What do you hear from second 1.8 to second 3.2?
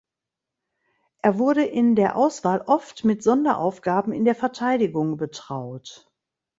der Auswahl oft